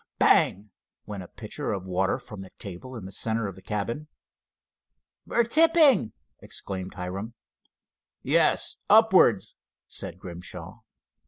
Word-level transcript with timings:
Bang! 0.17 0.71
went 1.05 1.21
a 1.21 1.27
pitcher 1.27 1.71
of 1.71 1.85
water 1.85 2.17
from 2.17 2.41
the 2.41 2.49
table 2.57 2.95
in 2.95 3.05
the 3.05 3.11
center 3.11 3.45
of 3.45 3.53
the 3.55 3.61
cabin. 3.61 4.07
"We're 5.27 5.43
tipping," 5.43 6.13
exclaimed 6.39 6.95
Hiram. 6.95 7.35
"Yes, 8.23 8.77
upwards," 8.89 9.53
said 9.85 10.17
Grimshaw. 10.17 10.79